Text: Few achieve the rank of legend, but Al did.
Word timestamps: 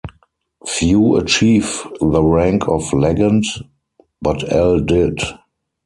Few 0.65 1.15
achieve 1.17 1.85
the 1.99 2.23
rank 2.23 2.67
of 2.67 2.91
legend, 2.91 3.43
but 4.19 4.51
Al 4.51 4.79
did. 4.79 5.21